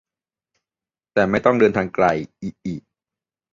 [1.13, 2.05] แต่ไม่ต้องเดินทางไกล
[2.41, 2.75] อิอิ